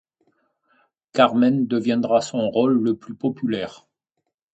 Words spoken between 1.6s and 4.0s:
deviendra son rôle le plus populaire.